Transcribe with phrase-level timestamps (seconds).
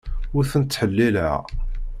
[0.37, 1.39] Ur tent-ttḥellileɣ.